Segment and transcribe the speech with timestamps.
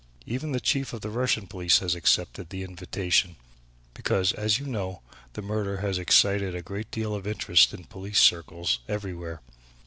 [0.25, 3.35] Even the Chief of the Russian police has accepted the invitation,
[3.93, 8.17] because, as you know, this murder has excited a great deal of interest in police
[8.19, 9.41] circles everywhere.